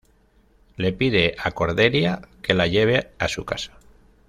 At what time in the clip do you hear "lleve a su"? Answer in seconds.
2.65-3.45